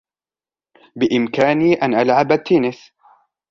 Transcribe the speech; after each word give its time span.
بإمكاني 0.95 1.73
أن 1.73 1.95
ألعب 1.99 2.31
التنس. 2.31 2.91